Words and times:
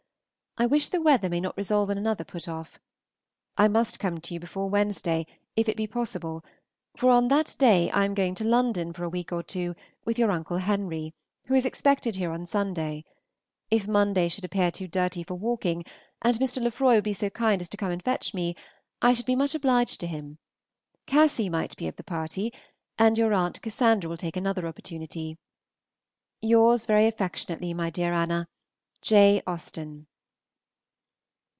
I 0.57 0.65
wish 0.65 0.89
the 0.89 0.99
weather 1.01 1.29
may 1.29 1.39
not 1.39 1.55
resolve 1.55 1.89
on 1.91 1.97
another 1.97 2.25
put 2.25 2.45
off. 2.49 2.77
I 3.57 3.69
must 3.69 3.99
come 4.01 4.19
to 4.19 4.33
you 4.33 4.39
before 4.39 4.69
Wednesday 4.69 5.25
if 5.55 5.69
it 5.69 5.77
be 5.77 5.87
possible, 5.87 6.43
for 6.97 7.09
on 7.09 7.29
that 7.29 7.55
day 7.57 7.89
I 7.91 8.03
am 8.03 8.13
going 8.13 8.35
to 8.35 8.43
London 8.43 8.91
for 8.91 9.05
a 9.05 9.09
week 9.09 9.31
or 9.31 9.43
two 9.43 9.75
with 10.03 10.19
your 10.19 10.29
Uncle 10.29 10.57
Henry, 10.57 11.13
who 11.47 11.53
is 11.53 11.65
expected 11.65 12.17
here 12.17 12.31
on 12.31 12.45
Sunday. 12.45 13.05
If 13.69 13.87
Monday 13.87 14.27
should 14.27 14.43
appear 14.43 14.71
too 14.71 14.89
dirty 14.89 15.23
for 15.23 15.35
walking, 15.35 15.85
and 16.21 16.37
Mr. 16.37 16.61
Lefroy 16.61 16.95
would 16.95 17.05
be 17.05 17.13
so 17.13 17.29
kind 17.29 17.61
as 17.61 17.69
to 17.69 17.77
come 17.77 17.89
and 17.91 18.03
fetch 18.03 18.33
me, 18.33 18.53
I 19.01 19.13
should 19.13 19.25
be 19.25 19.37
much 19.37 19.55
obliged 19.55 20.01
to 20.01 20.05
him. 20.07 20.37
Cassy 21.05 21.47
might 21.47 21.77
be 21.77 21.87
of 21.87 21.95
the 21.95 22.03
party, 22.03 22.53
and 22.99 23.17
your 23.17 23.31
Aunt 23.33 23.61
Cassandra 23.61 24.09
will 24.09 24.17
take 24.17 24.35
another 24.35 24.67
opportunity. 24.67 25.37
Yours 26.41 26.85
very 26.85 27.07
affectionately, 27.07 27.73
my 27.73 27.89
dear 27.89 28.11
Anna, 28.11 28.49
J. 29.01 29.41
AUSTEN. 29.47 30.07